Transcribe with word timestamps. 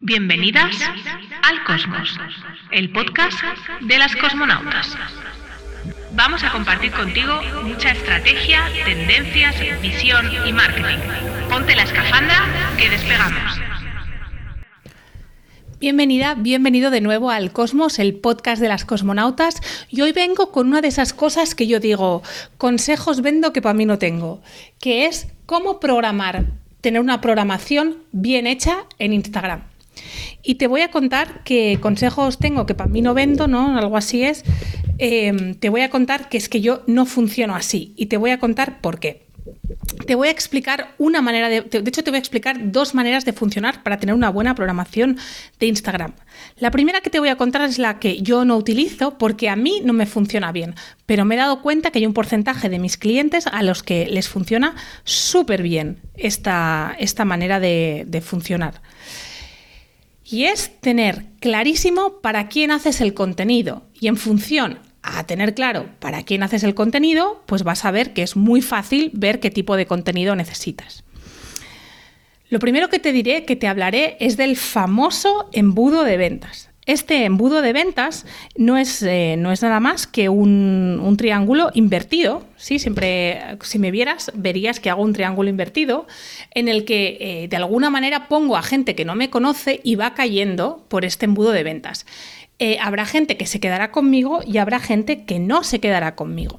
Bienvenidas 0.00 0.76
al 1.42 1.64
Cosmos, 1.64 2.16
el 2.70 2.92
podcast 2.92 3.36
de 3.80 3.98
las 3.98 4.14
cosmonautas. 4.14 4.96
Vamos 6.14 6.44
a 6.44 6.52
compartir 6.52 6.92
contigo 6.92 7.40
mucha 7.64 7.90
estrategia, 7.90 8.62
tendencias, 8.84 9.56
visión 9.82 10.24
y 10.46 10.52
marketing. 10.52 10.98
Ponte 11.50 11.74
la 11.74 11.82
escafandra 11.82 12.46
que 12.78 12.88
despegamos. 12.90 13.60
Bienvenida, 15.80 16.36
bienvenido 16.36 16.92
de 16.92 17.00
nuevo 17.00 17.32
al 17.32 17.50
Cosmos, 17.50 17.98
el 17.98 18.14
podcast 18.14 18.62
de 18.62 18.68
las 18.68 18.84
cosmonautas. 18.84 19.60
Y 19.88 20.02
hoy 20.02 20.12
vengo 20.12 20.52
con 20.52 20.68
una 20.68 20.80
de 20.80 20.88
esas 20.88 21.12
cosas 21.12 21.56
que 21.56 21.66
yo 21.66 21.80
digo, 21.80 22.22
consejos 22.56 23.20
vendo 23.20 23.52
que 23.52 23.62
para 23.62 23.74
mí 23.74 23.84
no 23.84 23.98
tengo, 23.98 24.42
que 24.80 25.06
es 25.06 25.26
cómo 25.44 25.80
programar, 25.80 26.44
tener 26.80 27.00
una 27.00 27.20
programación 27.20 28.04
bien 28.12 28.46
hecha 28.46 28.84
en 29.00 29.12
Instagram. 29.12 29.67
Y 30.42 30.56
te 30.56 30.66
voy 30.66 30.82
a 30.82 30.90
contar 30.90 31.42
qué 31.44 31.78
consejos 31.80 32.38
tengo 32.38 32.66
que 32.66 32.74
para 32.74 32.90
mí 32.90 33.02
no 33.02 33.14
vendo, 33.14 33.48
¿no? 33.48 33.76
Algo 33.78 33.96
así 33.96 34.22
es. 34.22 34.44
Em, 34.98 35.54
te 35.54 35.68
voy 35.68 35.82
a 35.82 35.90
contar 35.90 36.28
que 36.28 36.36
es 36.36 36.48
que 36.48 36.60
yo 36.60 36.82
no 36.86 37.06
funciono 37.06 37.54
así 37.54 37.92
y 37.96 38.06
te 38.06 38.16
voy 38.16 38.30
a 38.30 38.38
contar 38.38 38.80
por 38.80 38.98
qué. 38.98 39.28
Te 40.06 40.14
voy 40.14 40.28
a 40.28 40.30
explicar 40.30 40.94
una 40.98 41.22
manera 41.22 41.48
de, 41.48 41.62
de 41.62 41.78
hecho 41.78 42.02
te 42.02 42.10
voy 42.10 42.16
a 42.16 42.20
explicar 42.20 42.72
dos 42.72 42.94
maneras 42.94 43.24
de 43.24 43.32
funcionar 43.32 43.82
para 43.82 43.98
tener 43.98 44.14
una 44.14 44.30
buena 44.30 44.54
programación 44.54 45.18
de 45.58 45.66
Instagram. 45.66 46.14
La 46.58 46.70
primera 46.70 47.00
que 47.00 47.10
te 47.10 47.18
voy 47.18 47.28
a 47.28 47.36
contar 47.36 47.62
es 47.62 47.78
la 47.78 47.98
que 47.98 48.20
yo 48.20 48.44
no 48.44 48.56
utilizo 48.56 49.18
porque 49.18 49.48
a 49.48 49.56
mí 49.56 49.80
no 49.84 49.92
me 49.92 50.06
funciona 50.06 50.52
bien, 50.52 50.74
pero 51.06 51.24
me 51.24 51.34
he 51.34 51.38
dado 51.38 51.62
cuenta 51.62 51.90
que 51.90 51.98
hay 51.98 52.06
un 52.06 52.14
porcentaje 52.14 52.68
de 52.68 52.78
mis 52.78 52.96
clientes 52.96 53.46
a 53.46 53.62
los 53.62 53.82
que 53.82 54.06
les 54.06 54.28
funciona 54.28 54.74
súper 55.04 55.62
bien 55.62 56.00
esta, 56.14 56.96
esta 56.98 57.24
manera 57.24 57.60
de 57.60 58.22
funcionar 58.24 58.80
y 60.30 60.44
es 60.44 60.78
tener 60.80 61.24
clarísimo 61.40 62.20
para 62.20 62.48
quién 62.48 62.70
haces 62.70 63.00
el 63.00 63.14
contenido 63.14 63.86
y 63.98 64.08
en 64.08 64.16
función 64.16 64.78
a 65.02 65.24
tener 65.24 65.54
claro 65.54 65.88
para 66.00 66.22
quién 66.22 66.42
haces 66.42 66.64
el 66.64 66.74
contenido, 66.74 67.42
pues 67.46 67.62
vas 67.62 67.84
a 67.84 67.90
ver 67.90 68.12
que 68.12 68.22
es 68.22 68.36
muy 68.36 68.60
fácil 68.60 69.10
ver 69.14 69.40
qué 69.40 69.50
tipo 69.50 69.76
de 69.76 69.86
contenido 69.86 70.36
necesitas. 70.36 71.04
Lo 72.50 72.58
primero 72.58 72.88
que 72.88 72.98
te 72.98 73.12
diré, 73.12 73.44
que 73.44 73.56
te 73.56 73.68
hablaré, 73.68 74.16
es 74.20 74.36
del 74.36 74.56
famoso 74.56 75.48
embudo 75.52 76.04
de 76.04 76.16
ventas. 76.16 76.67
Este 76.88 77.26
embudo 77.26 77.60
de 77.60 77.74
ventas 77.74 78.24
no 78.56 78.78
es, 78.78 79.02
eh, 79.02 79.36
no 79.36 79.52
es 79.52 79.60
nada 79.60 79.78
más 79.78 80.06
que 80.06 80.30
un, 80.30 81.14
triángulo 81.18 81.68
invertido. 81.74 82.46
¿sí? 82.56 82.78
Siempre, 82.78 83.58
si 83.60 83.78
me 83.78 83.90
vieras, 83.90 84.32
verías 84.34 84.80
que 84.80 84.88
hago 84.88 85.02
un 85.02 85.12
triángulo 85.12 85.50
invertido 85.50 86.06
en 86.54 86.66
el 86.66 86.86
que 86.86 87.18
eh, 87.20 87.48
de 87.48 87.56
alguna 87.56 87.90
manera 87.90 88.26
pongo 88.26 88.56
a 88.56 88.62
gente 88.62 88.94
que 88.94 89.04
no 89.04 89.16
me 89.16 89.28
conoce 89.28 89.82
y 89.84 89.96
va 89.96 90.14
cayendo 90.14 90.86
por 90.88 91.04
este 91.04 91.26
embudo 91.26 91.50
de 91.50 91.62
ventas. 91.62 92.06
Eh, 92.58 92.78
habrá 92.80 93.04
gente 93.04 93.36
que 93.36 93.44
se 93.44 93.60
quedará 93.60 93.90
conmigo 93.90 94.40
y 94.46 94.56
habrá 94.56 94.78
gente 94.78 95.26
que 95.26 95.38
no 95.40 95.64
se 95.64 95.80
quedará 95.80 96.14
conmigo. 96.14 96.58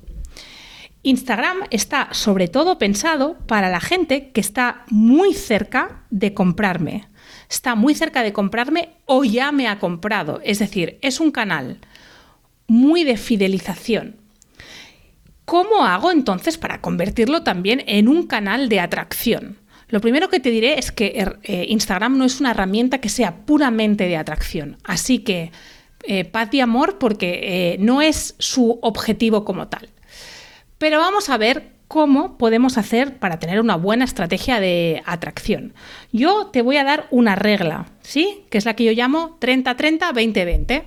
Instagram 1.02 1.58
está 1.72 2.10
sobre 2.12 2.48
todo 2.48 2.78
pensado 2.78 3.36
para 3.48 3.70
la 3.70 3.80
gente 3.80 4.30
que 4.30 4.42
está 4.42 4.84
muy 4.92 5.34
cerca 5.34 6.04
de 6.12 6.36
comprarme 6.36 7.08
está 7.50 7.76
muy 7.76 7.96
cerca 7.96 8.24
de 8.24 8.32
comprarme 8.32 8.90
o 9.06 9.24
ya 9.24 9.52
me 9.52 9.68
ha 9.68 9.80
comprado. 9.80 10.40
Es 10.44 10.60
decir, 10.60 11.00
es 11.02 11.20
un 11.20 11.32
canal 11.32 11.80
muy 12.68 13.04
de 13.04 13.18
fidelización. 13.18 14.18
¿Cómo 15.46 15.84
hago 15.84 16.12
entonces 16.12 16.60
para 16.60 16.80
convertirlo 16.80 17.42
también 17.42 17.84
en 17.88 18.08
un 18.08 18.28
canal 18.28 18.70
de 18.70 18.80
atracción? 18.80 19.58
Lo 19.88 20.00
primero 20.00 20.30
que 20.30 20.40
te 20.40 20.52
diré 20.52 20.78
es 20.78 20.92
que 20.92 21.14
er, 21.16 21.40
eh, 21.42 21.66
Instagram 21.70 22.20
no 22.20 22.26
es 22.26 22.40
una 22.40 22.52
herramienta 22.52 23.00
que 23.00 23.10
sea 23.10 23.38
puramente 23.48 24.08
de 24.08 24.18
atracción. 24.18 24.78
Así 24.84 25.20
que 25.20 25.52
eh, 26.04 26.26
paz 26.26 26.54
y 26.54 26.60
amor 26.60 27.00
porque 27.00 27.40
eh, 27.74 27.78
no 27.80 28.04
es 28.04 28.36
su 28.38 28.78
objetivo 28.84 29.44
como 29.44 29.68
tal. 29.68 29.90
Pero 30.78 31.00
vamos 31.00 31.30
a 31.30 31.38
ver 31.38 31.79
cómo 31.90 32.38
podemos 32.38 32.78
hacer 32.78 33.18
para 33.18 33.40
tener 33.40 33.60
una 33.60 33.76
buena 33.76 34.06
estrategia 34.06 34.60
de 34.60 35.02
atracción. 35.06 35.74
Yo 36.14 36.46
te 36.46 36.62
voy 36.62 36.78
a 36.78 36.84
dar 36.84 37.08
una 37.10 37.36
regla, 37.36 37.88
¿sí? 38.04 38.44
Que 38.52 38.60
es 38.60 38.66
la 38.66 38.76
que 38.76 38.86
yo 38.86 38.92
llamo 38.92 39.38
30-30-20-20. 39.42 40.84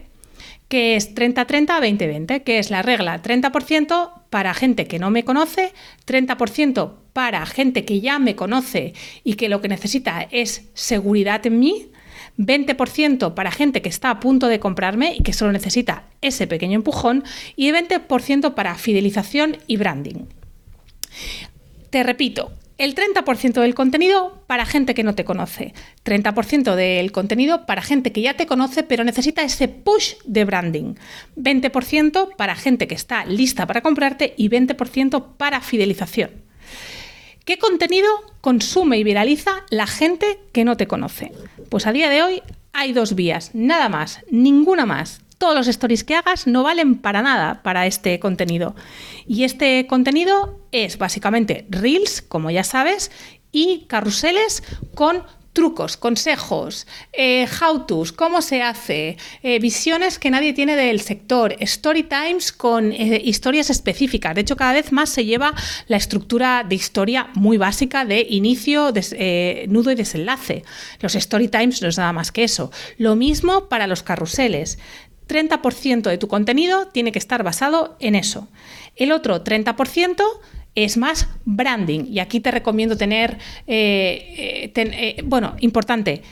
Que 0.68 0.94
es 0.96 1.14
30-30-20-20, 1.14 2.44
que 2.44 2.58
es 2.60 2.70
la 2.70 2.82
regla 2.82 3.20
30% 3.20 4.12
para 4.30 4.54
gente 4.54 4.86
que 4.86 5.00
no 5.00 5.10
me 5.10 5.24
conoce, 5.24 5.72
30% 6.06 6.92
para 7.12 7.44
gente 7.46 7.84
que 7.84 8.00
ya 8.00 8.20
me 8.20 8.36
conoce 8.36 8.94
y 9.24 9.34
que 9.34 9.48
lo 9.48 9.60
que 9.60 9.68
necesita 9.68 10.26
es 10.30 10.70
seguridad 10.72 11.44
en 11.46 11.58
mí, 11.58 11.88
20% 12.38 13.34
para 13.34 13.50
gente 13.50 13.82
que 13.82 13.88
está 13.88 14.08
a 14.10 14.20
punto 14.20 14.46
de 14.46 14.60
comprarme 14.60 15.14
y 15.14 15.22
que 15.24 15.32
solo 15.32 15.52
necesita 15.52 16.04
ese 16.22 16.46
pequeño 16.46 16.76
empujón 16.76 17.24
y 17.56 17.72
20% 17.72 18.54
para 18.54 18.76
fidelización 18.76 19.58
y 19.66 19.76
branding. 19.76 20.41
Te 21.90 22.02
repito, 22.02 22.52
el 22.78 22.94
30% 22.94 23.60
del 23.60 23.74
contenido 23.74 24.42
para 24.46 24.66
gente 24.66 24.94
que 24.94 25.04
no 25.04 25.14
te 25.14 25.24
conoce, 25.24 25.72
30% 26.04 26.74
del 26.74 27.12
contenido 27.12 27.64
para 27.66 27.82
gente 27.82 28.12
que 28.12 28.22
ya 28.22 28.34
te 28.34 28.46
conoce 28.46 28.82
pero 28.82 29.04
necesita 29.04 29.42
ese 29.42 29.68
push 29.68 30.14
de 30.24 30.44
branding, 30.44 30.94
20% 31.36 32.34
para 32.36 32.56
gente 32.56 32.88
que 32.88 32.94
está 32.94 33.24
lista 33.24 33.66
para 33.66 33.82
comprarte 33.82 34.34
y 34.36 34.48
20% 34.48 35.36
para 35.36 35.60
fidelización. 35.60 36.30
¿Qué 37.44 37.58
contenido 37.58 38.08
consume 38.40 38.98
y 38.98 39.04
viraliza 39.04 39.64
la 39.70 39.86
gente 39.86 40.38
que 40.52 40.64
no 40.64 40.76
te 40.76 40.86
conoce? 40.86 41.32
Pues 41.68 41.86
a 41.86 41.92
día 41.92 42.08
de 42.08 42.22
hoy 42.22 42.42
hay 42.72 42.92
dos 42.92 43.14
vías, 43.14 43.50
nada 43.52 43.88
más, 43.88 44.20
ninguna 44.30 44.86
más 44.86 45.20
todos 45.42 45.56
los 45.56 45.66
stories 45.66 46.04
que 46.04 46.14
hagas 46.14 46.46
no 46.46 46.62
valen 46.62 46.94
para 46.94 47.20
nada 47.20 47.64
para 47.64 47.88
este 47.88 48.20
contenido. 48.20 48.76
Y 49.26 49.42
este 49.42 49.88
contenido 49.88 50.60
es 50.70 50.98
básicamente 50.98 51.66
reels, 51.68 52.22
como 52.22 52.52
ya 52.52 52.62
sabes, 52.62 53.10
y 53.50 53.86
carruseles 53.88 54.62
con 54.94 55.24
trucos, 55.52 55.96
consejos, 55.96 56.86
eh, 57.12 57.48
how-tos, 57.60 58.12
cómo 58.12 58.40
se 58.40 58.62
hace, 58.62 59.16
eh, 59.42 59.58
visiones 59.58 60.20
que 60.20 60.30
nadie 60.30 60.52
tiene 60.52 60.76
del 60.76 61.00
sector, 61.00 61.56
story 61.58 62.04
times 62.04 62.52
con 62.52 62.92
eh, 62.92 63.20
historias 63.24 63.68
específicas. 63.68 64.36
De 64.36 64.42
hecho, 64.42 64.54
cada 64.54 64.72
vez 64.72 64.92
más 64.92 65.10
se 65.10 65.24
lleva 65.24 65.54
la 65.88 65.96
estructura 65.96 66.64
de 66.66 66.76
historia 66.76 67.30
muy 67.34 67.58
básica 67.58 68.04
de 68.04 68.24
inicio, 68.30 68.92
nudo 69.66 69.90
y 69.90 69.94
desenlace. 69.96 70.62
Los 71.00 71.16
story 71.16 71.48
times 71.48 71.82
no 71.82 71.88
es 71.88 71.98
nada 71.98 72.12
más 72.12 72.30
que 72.30 72.44
eso. 72.44 72.70
Lo 72.96 73.16
mismo 73.16 73.68
para 73.68 73.88
los 73.88 74.04
carruseles. 74.04 74.78
30% 75.28 76.02
de 76.02 76.18
tu 76.18 76.28
contenido 76.28 76.86
tiene 76.88 77.12
que 77.12 77.18
estar 77.18 77.42
basado 77.42 77.96
en 78.00 78.14
eso. 78.14 78.48
El 78.96 79.12
otro 79.12 79.42
30% 79.42 80.22
es 80.74 80.96
más 80.96 81.28
branding. 81.44 82.06
Y 82.08 82.18
aquí 82.18 82.40
te 82.40 82.50
recomiendo 82.50 82.96
tener, 82.96 83.38
eh, 83.66 84.70
eh, 84.72 84.72
eh, 84.74 85.22
bueno, 85.24 85.56
importante, 85.60 86.22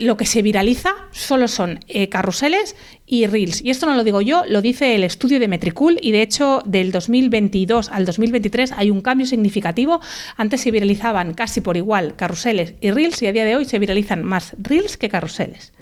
lo 0.00 0.16
que 0.16 0.24
se 0.24 0.40
viraliza 0.40 0.94
solo 1.10 1.46
son 1.46 1.78
carruseles 2.08 2.74
y 3.06 3.26
reels. 3.26 3.60
Y 3.62 3.68
esto 3.68 3.84
no 3.84 3.94
lo 3.94 4.02
digo 4.02 4.22
yo, 4.22 4.42
lo 4.48 4.62
dice 4.62 4.94
el 4.94 5.04
estudio 5.04 5.38
de 5.38 5.46
Metricool 5.46 5.98
y 6.00 6.10
de 6.10 6.22
hecho 6.22 6.62
del 6.64 6.90
2022 6.90 7.90
al 7.90 8.06
2023 8.06 8.72
hay 8.72 8.88
un 8.88 9.02
cambio 9.02 9.26
significativo. 9.26 10.00
Antes 10.38 10.62
se 10.62 10.70
viralizaban 10.70 11.34
casi 11.34 11.60
por 11.60 11.76
igual 11.76 12.16
carruseles 12.16 12.76
y 12.80 12.92
reels 12.92 13.20
y 13.20 13.26
a 13.26 13.32
día 13.32 13.44
de 13.44 13.56
hoy 13.56 13.66
se 13.66 13.78
viralizan 13.78 14.24
más 14.24 14.56
reels 14.58 14.96
que 14.96 15.10
carruseles. 15.10 15.74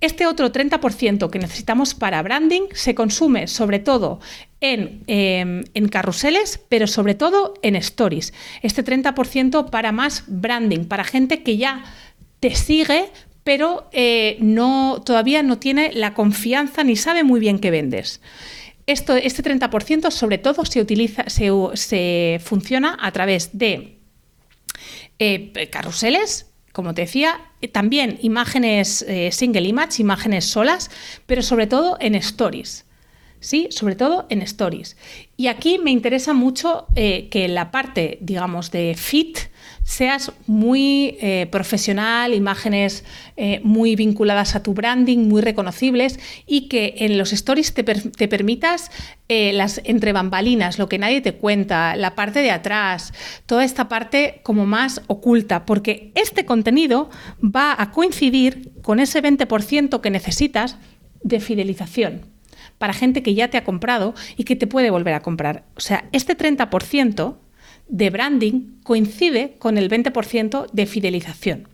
Este 0.00 0.26
otro 0.26 0.50
30% 0.50 1.28
que 1.28 1.38
necesitamos 1.38 1.94
para 1.94 2.22
branding 2.22 2.62
se 2.72 2.94
consume 2.94 3.46
sobre 3.48 3.80
todo 3.80 4.20
en, 4.62 5.04
em, 5.06 5.64
en, 5.74 5.88
carruseles, 5.88 6.58
pero 6.70 6.86
sobre 6.86 7.14
todo 7.14 7.54
en 7.62 7.76
stories. 7.76 8.32
Este 8.62 8.82
30% 8.82 9.68
para 9.68 9.92
más 9.92 10.24
branding, 10.26 10.86
para 10.86 11.04
gente 11.04 11.42
que 11.42 11.58
ya 11.58 11.84
te 12.40 12.54
sigue, 12.54 13.10
pero 13.44 13.88
eh, 13.92 14.38
no, 14.40 15.02
todavía 15.04 15.42
no 15.42 15.58
tiene 15.58 15.92
la 15.92 16.14
confianza 16.14 16.82
ni 16.82 16.96
sabe 16.96 17.22
muy 17.22 17.38
bien 17.38 17.58
qué 17.58 17.70
vendes. 17.70 18.22
Esto, 18.86 19.16
este 19.16 19.42
30% 19.42 20.10
sobre 20.10 20.38
todo 20.38 20.64
se, 20.64 20.80
utiliza, 20.80 21.24
se, 21.28 22.40
funciona 22.42 22.96
a 23.00 23.12
través 23.12 23.50
de 23.52 23.98
eh, 25.18 25.68
carruseles, 25.70 26.49
como 26.72 26.94
te 26.94 27.02
decía, 27.02 27.40
eh, 27.60 27.68
también 27.68 28.18
imágenes 28.22 29.02
eh, 29.02 29.30
single 29.32 29.62
image, 29.62 30.00
imágenes 30.00 30.46
solas, 30.46 30.90
pero 31.26 31.42
sobre 31.42 31.66
todo 31.66 31.96
en 32.00 32.14
stories. 32.14 32.86
¿Sí? 33.42 33.68
Sobre 33.70 33.96
todo 33.96 34.26
en 34.28 34.42
stories. 34.42 34.98
Y 35.38 35.46
aquí 35.46 35.78
me 35.78 35.90
interesa 35.90 36.34
mucho 36.34 36.86
eh, 36.94 37.28
que 37.30 37.48
la 37.48 37.70
parte, 37.70 38.18
digamos, 38.20 38.70
de 38.70 38.94
fit 38.94 39.38
seas 39.90 40.30
muy 40.46 41.16
eh, 41.20 41.48
profesional, 41.50 42.32
imágenes 42.32 43.04
eh, 43.36 43.60
muy 43.64 43.96
vinculadas 43.96 44.54
a 44.54 44.62
tu 44.62 44.72
branding, 44.72 45.26
muy 45.26 45.42
reconocibles 45.42 46.20
y 46.46 46.68
que 46.68 46.94
en 46.98 47.18
los 47.18 47.32
stories 47.32 47.74
te, 47.74 47.82
permitas 47.82 48.92
eh, 49.28 49.52
las 49.52 49.80
entre 49.82 50.12
bambalinas, 50.12 50.78
lo 50.78 50.88
que 50.88 50.98
nadie 50.98 51.20
te 51.20 51.34
cuenta, 51.34 51.96
la 51.96 52.14
parte 52.14 52.40
de 52.40 52.52
atrás, 52.52 53.12
toda 53.46 53.64
esta 53.64 53.88
parte 53.88 54.42
como 54.44 54.64
más 54.64 55.02
oculta, 55.08 55.66
porque 55.66 56.12
este 56.14 56.44
contenido 56.44 57.10
va 57.42 57.74
a 57.76 57.90
coincidir 57.90 58.70
con 58.82 59.00
ese 59.00 59.20
20% 59.20 60.00
que 60.00 60.10
necesitas 60.10 60.76
de 61.24 61.40
fidelización 61.40 62.26
para 62.78 62.92
gente 62.92 63.24
que 63.24 63.34
ya 63.34 63.48
te 63.48 63.58
ha 63.58 63.64
comprado 63.64 64.14
y 64.36 64.44
que 64.44 64.54
te 64.54 64.68
puede 64.68 64.90
volver 64.90 65.14
a 65.14 65.20
comprar. 65.20 65.64
O 65.76 65.80
sea, 65.80 66.08
este 66.12 66.38
30% 66.38 67.38
de 67.90 68.10
branding 68.10 68.80
coincide 68.82 69.56
con 69.58 69.76
el 69.76 69.90
20% 69.90 70.70
de 70.72 70.86
fidelización. 70.86 71.68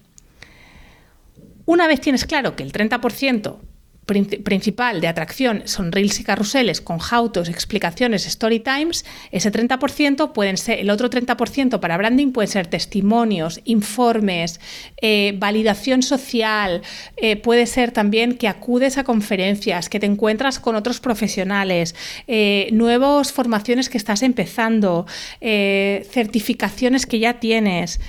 Una 1.67 1.87
vez 1.87 2.01
tienes 2.01 2.25
claro 2.25 2.57
que 2.57 2.63
el 2.63 2.73
30% 2.73 3.59
principal 4.07 5.01
de 5.01 5.09
atracción 5.09 5.63
son 5.65 5.91
reels 5.91 6.21
y 6.21 6.25
carruseles 6.25 6.81
con 6.81 6.99
hautos, 7.11 7.49
explicaciones, 7.49 8.25
story 8.27 8.61
times, 8.61 9.05
ese 9.33 9.51
30% 9.51 10.33
pueden 10.33 10.57
ser, 10.57 10.79
el 10.79 10.91
otro 10.91 11.11
30% 11.11 11.81
para 11.81 11.97
branding 11.97 12.31
pueden 12.31 12.49
ser 12.49 12.69
testimonios, 12.69 13.61
informes, 13.65 14.61
eh, 15.03 15.35
validación 15.39 16.03
social, 16.03 16.83
eh, 17.17 17.35
puede 17.37 17.67
ser 17.67 17.91
también 17.91 18.39
que 18.39 18.47
acudes 18.47 18.97
a 18.97 19.03
conferencias, 19.05 19.89
que 19.89 19.99
te 19.99 20.07
encuentras 20.07 20.61
con 20.61 20.77
otros 20.77 21.01
profesionales, 21.01 21.97
eh, 22.29 22.69
nuevas 22.73 23.33
formaciones 23.33 23.89
que 23.89 23.99
estás 23.99 24.23
empezando, 24.23 25.07
certificaciones 25.41 27.07
que 27.07 27.19
ya 27.19 27.41
tienes, 27.41 28.01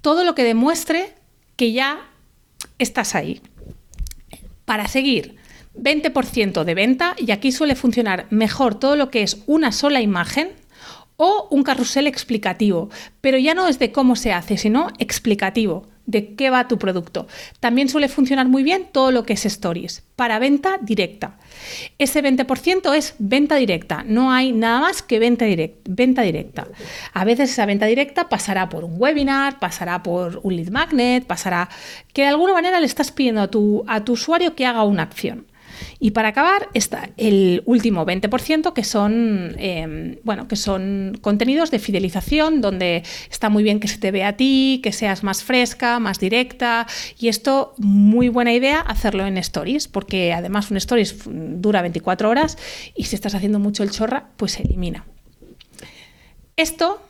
todo 0.00 0.24
lo 0.24 0.34
que 0.34 0.44
demuestre 0.44 1.12
que 1.56 1.72
ya 1.72 2.00
estás 2.78 3.14
ahí 3.14 3.40
para 4.68 4.86
seguir 4.86 5.36
20% 5.76 6.62
de 6.62 6.74
venta 6.74 7.14
y 7.16 7.30
aquí 7.30 7.52
suele 7.52 7.74
funcionar 7.74 8.26
mejor 8.28 8.74
todo 8.74 8.96
lo 8.96 9.10
que 9.10 9.22
es 9.22 9.42
una 9.46 9.72
sola 9.72 10.02
imagen 10.02 10.50
o 11.18 11.48
un 11.50 11.64
carrusel 11.64 12.06
explicativo, 12.06 12.90
pero 13.20 13.38
ya 13.38 13.52
no 13.52 13.66
es 13.66 13.78
de 13.80 13.90
cómo 13.90 14.14
se 14.14 14.32
hace, 14.32 14.56
sino 14.56 14.88
explicativo 14.98 15.88
de 16.06 16.36
qué 16.36 16.48
va 16.48 16.68
tu 16.68 16.78
producto. 16.78 17.26
También 17.60 17.88
suele 17.88 18.08
funcionar 18.08 18.48
muy 18.48 18.62
bien 18.62 18.86
todo 18.92 19.10
lo 19.10 19.24
que 19.24 19.34
es 19.34 19.44
stories 19.44 20.04
para 20.16 20.38
venta 20.38 20.78
directa. 20.80 21.36
Ese 21.98 22.22
20% 22.22 22.94
es 22.94 23.14
venta 23.18 23.56
directa, 23.56 24.04
no 24.06 24.32
hay 24.32 24.52
nada 24.52 24.80
más 24.80 25.02
que 25.02 25.18
venta, 25.18 25.44
venta 25.84 26.22
directa. 26.22 26.68
A 27.12 27.24
veces 27.24 27.50
esa 27.50 27.66
venta 27.66 27.86
directa 27.86 28.28
pasará 28.28 28.68
por 28.68 28.84
un 28.84 28.94
webinar, 28.96 29.58
pasará 29.58 30.02
por 30.02 30.40
un 30.44 30.56
lead 30.56 30.70
magnet, 30.70 31.26
pasará 31.26 31.68
que 32.14 32.22
de 32.22 32.28
alguna 32.28 32.54
manera 32.54 32.80
le 32.80 32.86
estás 32.86 33.10
pidiendo 33.10 33.42
a 33.42 33.48
tu, 33.48 33.84
a 33.88 34.04
tu 34.04 34.12
usuario 34.12 34.54
que 34.54 34.66
haga 34.66 34.84
una 34.84 35.02
acción. 35.02 35.46
Y 35.98 36.12
para 36.12 36.28
acabar 36.28 36.68
está 36.74 37.10
el 37.16 37.62
último 37.66 38.04
20% 38.04 38.72
que 38.74 38.84
son, 38.84 39.54
em, 39.58 40.16
bueno, 40.24 40.48
que 40.48 40.56
son 40.56 41.18
contenidos 41.20 41.70
de 41.70 41.78
fidelización 41.78 42.60
donde 42.60 43.02
está 43.30 43.48
muy 43.48 43.62
bien 43.62 43.80
que 43.80 43.88
se 43.88 43.98
te 43.98 44.10
vea 44.10 44.28
a 44.28 44.32
ti, 44.34 44.80
que 44.82 44.92
seas 44.92 45.22
más 45.22 45.42
fresca, 45.42 45.98
más 45.98 46.18
directa 46.18 46.86
y 47.18 47.28
esto 47.28 47.74
muy 47.78 48.28
buena 48.28 48.52
idea 48.52 48.80
hacerlo 48.80 49.26
en 49.26 49.38
stories 49.38 49.88
porque 49.88 50.32
además 50.32 50.70
un 50.70 50.76
stories 50.76 51.16
dura 51.26 51.82
24 51.82 52.28
horas 52.28 52.58
y 52.94 53.04
si 53.04 53.16
estás 53.16 53.34
haciendo 53.34 53.58
mucho 53.58 53.82
el 53.82 53.90
chorra 53.90 54.30
pues 54.36 54.52
se 54.52 54.62
elimina. 54.62 55.04
Esto 56.56 57.00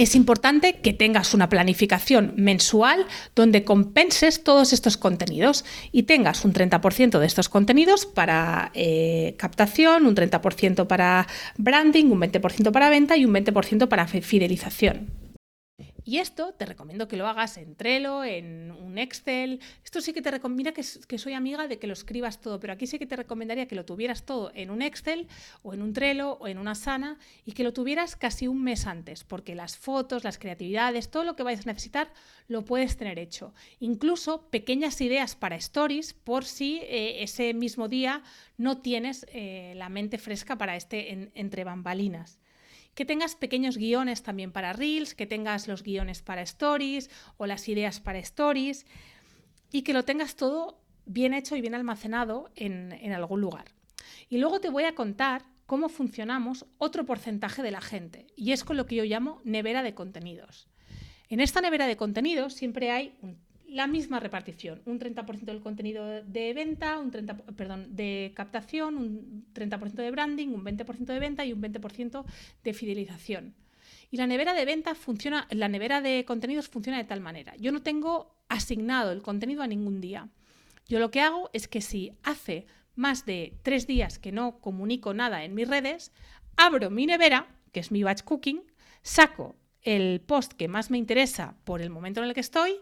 es 0.00 0.14
importante 0.14 0.76
que 0.80 0.94
tengas 0.94 1.34
una 1.34 1.50
planificación 1.50 2.32
mensual 2.36 3.04
donde 3.36 3.64
compenses 3.64 4.42
todos 4.42 4.72
estos 4.72 4.96
contenidos 4.96 5.66
y 5.92 6.04
tengas 6.04 6.46
un 6.46 6.54
30% 6.54 7.18
de 7.18 7.26
estos 7.26 7.50
contenidos 7.50 8.06
para 8.06 8.70
eh, 8.72 9.34
captación, 9.36 10.06
un 10.06 10.14
30% 10.14 10.86
para 10.86 11.26
branding, 11.58 12.06
un 12.06 12.18
20% 12.18 12.72
para 12.72 12.88
venta 12.88 13.18
y 13.18 13.26
un 13.26 13.34
20% 13.34 13.88
para 13.88 14.06
fidelización. 14.06 15.19
Y 16.10 16.18
esto 16.18 16.52
te 16.54 16.66
recomiendo 16.66 17.06
que 17.06 17.16
lo 17.16 17.28
hagas 17.28 17.56
en 17.56 17.76
Trello, 17.76 18.24
en 18.24 18.72
un 18.72 18.98
Excel. 18.98 19.60
Esto 19.84 20.00
sí 20.00 20.12
que 20.12 20.20
te 20.20 20.32
recomienda 20.32 20.72
que, 20.72 20.84
que, 21.06 21.18
soy 21.18 21.34
amiga 21.34 21.68
de 21.68 21.78
que 21.78 21.86
lo 21.86 21.92
escribas 21.92 22.40
todo, 22.40 22.58
pero 22.58 22.72
aquí 22.72 22.88
sí 22.88 22.98
que 22.98 23.06
te 23.06 23.14
recomendaría 23.14 23.68
que 23.68 23.76
lo 23.76 23.84
tuvieras 23.84 24.26
todo 24.26 24.50
en 24.56 24.72
un 24.72 24.82
Excel 24.82 25.28
o 25.62 25.72
en 25.72 25.82
un 25.82 25.92
Trello 25.92 26.32
o 26.40 26.48
en 26.48 26.58
una 26.58 26.74
Sana 26.74 27.16
y 27.44 27.52
que 27.52 27.62
lo 27.62 27.72
tuvieras 27.72 28.16
casi 28.16 28.48
un 28.48 28.60
mes 28.60 28.88
antes, 28.88 29.22
porque 29.22 29.54
las 29.54 29.76
fotos, 29.76 30.24
las 30.24 30.36
creatividades, 30.36 31.12
todo 31.12 31.22
lo 31.22 31.36
que 31.36 31.44
vayas 31.44 31.64
a 31.64 31.70
necesitar 31.70 32.12
lo 32.48 32.64
puedes 32.64 32.96
tener 32.96 33.20
hecho. 33.20 33.54
Incluso 33.78 34.50
pequeñas 34.50 35.00
ideas 35.00 35.36
para 35.36 35.54
stories 35.54 36.12
por 36.12 36.44
si 36.44 36.80
eh, 36.88 37.22
ese 37.22 37.54
mismo 37.54 37.86
día 37.86 38.24
no 38.58 38.78
tienes 38.78 39.26
eh, 39.32 39.74
la 39.76 39.88
mente 39.88 40.18
fresca 40.18 40.58
para 40.58 40.74
este 40.74 41.30
entre 41.36 41.62
bambalinas 41.62 42.39
que 42.94 43.04
tengas 43.04 43.34
pequeños 43.34 43.76
guiones 43.76 44.22
también 44.22 44.52
para 44.52 44.72
Reels, 44.72 45.14
que 45.14 45.26
tengas 45.26 45.68
los 45.68 45.82
guiones 45.82 46.22
para 46.22 46.42
Stories 46.42 47.10
o 47.36 47.46
las 47.46 47.68
ideas 47.68 48.00
para 48.00 48.18
Stories 48.18 48.86
y 49.70 49.82
que 49.82 49.92
lo 49.92 50.04
tengas 50.04 50.36
todo 50.36 50.80
bien 51.06 51.34
hecho 51.34 51.56
y 51.56 51.60
bien 51.60 51.74
almacenado 51.74 52.50
en, 52.56 53.12
algún 53.12 53.40
lugar. 53.40 53.66
Y 54.28 54.38
luego 54.38 54.60
te 54.60 54.70
voy 54.70 54.84
a 54.84 54.94
contar 54.94 55.44
cómo 55.66 55.88
funcionamos 55.88 56.66
otro 56.78 57.04
porcentaje 57.04 57.62
de 57.62 57.70
la 57.70 57.80
gente 57.80 58.26
y 58.36 58.52
es 58.52 58.64
con 58.64 58.76
lo 58.76 58.86
que 58.86 58.96
yo 58.96 59.04
llamo 59.04 59.40
nevera 59.44 59.82
de 59.82 59.94
contenidos. 59.94 60.68
En 61.28 61.40
esta 61.40 61.60
nevera 61.60 61.86
de 61.86 61.96
contenidos 61.96 62.54
siempre 62.54 62.90
hay 62.90 63.16
un 63.22 63.38
la 63.70 63.86
misma 63.86 64.20
repartición, 64.20 64.82
un 64.84 64.98
30% 64.98 65.44
del 65.44 65.60
contenido 65.60 66.22
de 66.22 66.52
venta, 66.54 66.98
un 66.98 67.10
30, 67.10 67.36
perdón, 67.56 67.94
de 67.94 68.32
captación, 68.34 68.96
un 68.96 69.46
30% 69.54 69.94
de 69.94 70.10
branding, 70.10 70.48
un 70.48 70.64
20% 70.64 71.04
de 71.04 71.18
venta 71.18 71.44
y 71.44 71.52
un 71.52 71.62
20% 71.62 72.24
de 72.64 72.74
fidelización. 72.74 73.54
Y 74.10 74.16
la 74.16 74.26
nevera 74.26 74.54
de 74.54 74.64
venta 74.64 74.94
funciona, 74.94 75.46
la 75.50 75.68
nevera 75.68 76.00
de 76.00 76.24
contenidos 76.24 76.68
funciona 76.68 76.98
de 76.98 77.04
tal 77.04 77.20
manera. 77.20 77.54
Yo 77.56 77.70
no 77.70 77.82
tengo 77.82 78.34
asignado 78.48 79.12
el 79.12 79.22
contenido 79.22 79.62
a 79.62 79.68
ningún 79.68 80.00
día. 80.00 80.28
Yo 80.88 80.98
lo 80.98 81.12
que 81.12 81.20
hago 81.20 81.48
es 81.52 81.68
que 81.68 81.80
si 81.80 82.12
hace 82.24 82.66
más 82.96 83.24
de 83.24 83.54
tres 83.62 83.86
días 83.86 84.18
que 84.18 84.32
no 84.32 84.58
comunico 84.58 85.14
nada 85.14 85.44
en 85.44 85.54
mis 85.54 85.68
redes, 85.68 86.12
abro 86.56 86.90
mi 86.90 87.06
nevera, 87.06 87.46
que 87.72 87.78
es 87.80 87.92
mi 87.92 88.02
batch 88.02 88.22
cooking, 88.24 88.62
saco 89.02 89.54
el 89.82 90.20
post 90.20 90.52
que 90.54 90.68
más 90.68 90.90
me 90.90 90.98
interesa 90.98 91.56
por 91.64 91.80
el 91.80 91.90
momento 91.90 92.20
en 92.20 92.26
el 92.26 92.34
que 92.34 92.40
estoy, 92.40 92.80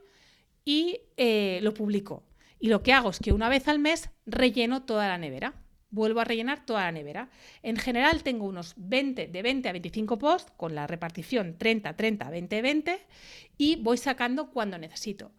y 0.68 1.00
eh, 1.16 1.60
lo 1.62 1.72
publico. 1.72 2.24
Y 2.60 2.68
lo 2.68 2.82
que 2.82 2.92
hago 2.92 3.08
es 3.08 3.20
que 3.20 3.32
una 3.32 3.48
vez 3.48 3.68
al 3.68 3.78
mes 3.78 4.10
relleno 4.26 4.82
toda 4.82 5.08
la 5.08 5.16
nevera. 5.16 5.54
Vuelvo 5.88 6.20
a 6.20 6.24
rellenar 6.24 6.66
toda 6.66 6.82
la 6.82 6.92
nevera. 6.92 7.30
En 7.62 7.78
general 7.78 8.22
tengo 8.22 8.44
unos 8.44 8.74
20, 8.76 9.28
de 9.28 9.42
20 9.42 9.66
a 9.70 9.72
25 9.72 10.18
posts 10.18 10.52
con 10.58 10.74
la 10.74 10.86
repartición 10.86 11.56
30, 11.56 11.96
30, 11.96 12.28
20, 12.28 12.60
20 12.60 12.98
y 13.56 13.76
voy 13.76 13.96
sacando 13.96 14.50
cuando 14.50 14.76
necesito. 14.76 15.32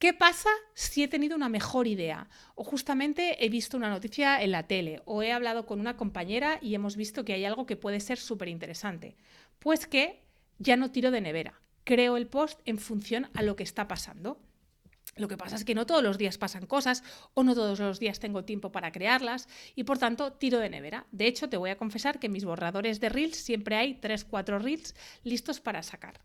¿Qué 0.00 0.12
pasa 0.14 0.50
si 0.74 1.04
he 1.04 1.06
tenido 1.06 1.36
una 1.36 1.48
mejor 1.48 1.86
idea? 1.86 2.28
O 2.56 2.64
justamente 2.64 3.44
he 3.44 3.48
visto 3.50 3.76
una 3.76 3.88
noticia 3.88 4.42
en 4.42 4.50
la 4.50 4.66
tele 4.66 5.00
o 5.04 5.22
he 5.22 5.30
hablado 5.30 5.64
con 5.64 5.78
una 5.78 5.96
compañera 5.96 6.58
y 6.60 6.74
hemos 6.74 6.96
visto 6.96 7.24
que 7.24 7.34
hay 7.34 7.44
algo 7.44 7.66
que 7.66 7.76
puede 7.76 8.00
ser 8.00 8.18
súper 8.18 8.48
interesante. 8.48 9.14
Pues 9.60 9.86
que 9.86 10.24
ya 10.58 10.76
no 10.76 10.90
tiro 10.90 11.12
de 11.12 11.20
nevera. 11.20 11.60
Creo 11.84 12.16
el 12.16 12.26
post 12.26 12.58
en 12.64 12.78
función 12.78 13.30
a 13.32 13.42
lo 13.42 13.54
que 13.54 13.62
está 13.62 13.86
pasando. 13.86 14.41
Lo 15.16 15.28
que 15.28 15.36
pasa 15.36 15.56
es 15.56 15.64
que 15.64 15.74
no 15.74 15.86
todos 15.86 16.02
los 16.02 16.16
días 16.16 16.38
pasan 16.38 16.66
cosas 16.66 17.02
o 17.34 17.44
no 17.44 17.54
todos 17.54 17.78
los 17.78 18.00
días 18.00 18.18
tengo 18.18 18.44
tiempo 18.44 18.72
para 18.72 18.92
crearlas 18.92 19.46
y 19.74 19.84
por 19.84 19.98
tanto 19.98 20.32
tiro 20.32 20.58
de 20.58 20.70
nevera. 20.70 21.06
De 21.12 21.26
hecho, 21.26 21.48
te 21.48 21.58
voy 21.58 21.70
a 21.70 21.76
confesar 21.76 22.18
que 22.18 22.28
en 22.28 22.32
mis 22.32 22.44
borradores 22.44 22.98
de 22.98 23.10
reels 23.10 23.36
siempre 23.36 23.76
hay 23.76 24.00
3-4 24.00 24.60
reels 24.60 24.94
listos 25.22 25.60
para 25.60 25.82
sacar. 25.82 26.20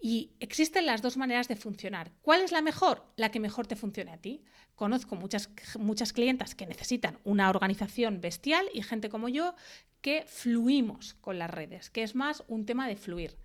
Y 0.00 0.32
existen 0.40 0.86
las 0.86 1.02
dos 1.02 1.18
maneras 1.18 1.48
de 1.48 1.56
funcionar. 1.56 2.10
¿Cuál 2.22 2.40
es 2.40 2.52
la 2.52 2.62
mejor? 2.62 3.04
La 3.16 3.30
que 3.30 3.38
mejor 3.38 3.66
te 3.66 3.76
funcione 3.76 4.12
a 4.12 4.16
ti. 4.16 4.44
Conozco 4.74 5.14
muchas, 5.14 5.50
muchas 5.78 6.14
clientas 6.14 6.54
que 6.54 6.66
necesitan 6.66 7.18
una 7.24 7.50
organización 7.50 8.20
bestial 8.22 8.66
y 8.72 8.82
gente 8.82 9.10
como 9.10 9.28
yo 9.28 9.54
que 10.00 10.24
fluimos 10.26 11.14
con 11.20 11.38
las 11.38 11.50
redes, 11.50 11.90
que 11.90 12.02
es 12.02 12.14
más 12.14 12.44
un 12.48 12.64
tema 12.64 12.88
de 12.88 12.96
fluir. 12.96 13.36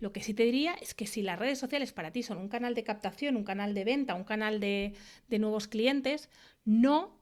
Lo 0.00 0.12
que 0.12 0.22
sí 0.22 0.34
te 0.34 0.44
diría 0.44 0.74
es 0.74 0.94
que 0.94 1.06
si 1.06 1.22
las 1.22 1.38
redes 1.38 1.58
sociales 1.58 1.92
para 1.92 2.10
ti 2.10 2.22
son 2.22 2.38
un 2.38 2.48
canal 2.48 2.74
de 2.74 2.84
captación, 2.84 3.36
un 3.36 3.44
canal 3.44 3.74
de 3.74 3.84
venta, 3.84 4.14
un 4.14 4.24
canal 4.24 4.60
de, 4.60 4.94
nuevos 5.30 5.68
clientes, 5.68 6.28
no, 6.64 7.18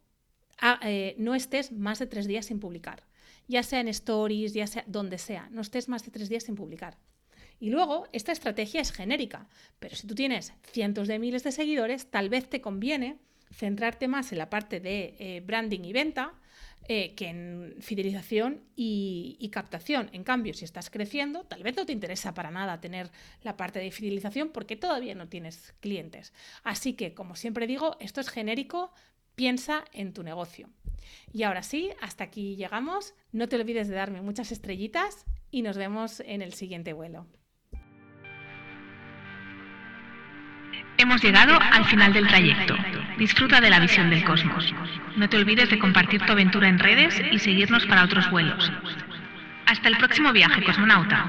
eh, 0.83 1.14
no 1.19 1.35
estés 1.35 1.73
más 1.73 1.99
de 1.99 2.07
tres 2.07 2.26
días 2.26 2.47
sin 2.47 2.61
publicar. 2.61 3.04
Ya 3.49 3.62
sea 3.62 3.81
en 3.81 3.88
stories, 3.88 4.54
ya 4.54 4.66
sea 4.66 4.85
donde 4.87 5.19
sea, 5.19 5.49
no 5.50 5.61
estés 5.61 5.88
más 5.88 6.04
de 6.04 6.11
tres 6.11 6.28
días 6.28 6.45
sin 6.45 6.54
publicar. 6.54 6.97
Y 7.59 7.71
luego, 7.71 8.09
esta 8.12 8.33
estrategia 8.33 8.81
es 8.81 8.90
genérica, 8.90 9.49
pero 9.78 9.95
si 9.95 10.07
tú 10.07 10.14
tienes 10.14 10.52
cientos 10.64 11.07
de 11.07 11.19
miles 11.19 11.45
de 11.45 11.52
seguidores, 11.52 12.11
tal 12.11 12.28
vez 12.28 12.50
te 12.50 12.61
conviene 12.61 13.19
centrarte 13.52 14.09
más 14.09 14.32
en 14.32 14.38
la 14.38 14.50
parte 14.50 14.80
de 14.80 15.14
eh, 15.18 15.42
branding 15.44 15.85
y 15.85 15.92
venta, 15.92 16.35
eh, 16.88 17.14
que 17.14 17.28
en 17.28 17.76
fidelización 17.80 18.64
y, 18.75 19.37
y, 19.38 19.50
captación. 19.50 20.11
En 20.12 20.25
cambio, 20.25 20.52
si 20.52 20.64
estás 20.64 20.90
creciendo, 20.90 21.44
tal 21.44 21.62
vez 21.62 21.76
no 21.76 21.87
te 21.87 21.92
interesa 21.92 22.35
para 22.35 22.50
nada 22.50 22.80
tener 22.80 23.11
la 23.42 23.56
parte 23.56 23.78
de 23.78 23.92
fidelización 23.92 24.49
porque 24.49 24.75
todavía 24.75 25.14
no 25.14 25.28
tienes 25.28 25.75
clientes. 25.78 26.32
Así 26.64 26.94
que, 26.94 27.14
como 27.14 27.37
siempre 27.37 27.68
digo, 27.68 27.97
esto 28.00 28.21
es 28.21 28.30
genérico, 28.30 28.92
piensa 29.37 29.85
en 29.92 30.12
tu 30.12 30.25
negocio. 30.25 30.68
Y 31.32 31.44
ahora 31.44 31.62
sí, 31.62 31.90
hasta 32.00 32.25
aquí 32.25 32.56
llegamos. 32.56 33.14
No 33.30 33.49
te 33.49 33.56
olvides 33.56 33.88
de 33.88 33.94
darme 33.94 34.21
muchas 34.21 34.50
estrellitas 34.50 35.25
y 35.50 35.62
nos 35.62 35.76
vemos 35.76 36.21
en 36.21 36.42
el 36.42 36.52
siguiente 36.52 36.92
vuelo. 36.92 37.26
Hemos 41.02 41.21
llegado 41.21 41.59
al 41.61 41.85
final 41.87 42.12
del 42.12 42.28
trayecto. 42.28 42.76
Disfruta 43.18 43.61
de 43.61 43.71
la 43.71 43.80
visión 43.80 44.09
del 44.09 44.23
cosmos. 44.23 44.73
No 45.16 45.28
te 45.28 45.37
olvides 45.37 45.68
de 45.68 45.80
compartir 45.80 46.23
tu 46.23 46.30
aventura 46.30 46.68
en 46.68 46.78
redes 46.78 47.21
y 47.32 47.40
seguirnos 47.40 47.85
para 47.87 48.04
otros 48.04 48.30
vuelos. 48.30 48.71
Hasta 49.66 49.88
el 49.88 49.97
próximo 49.97 50.32
viaje, 50.32 50.62
cosmonauta. 50.62 51.26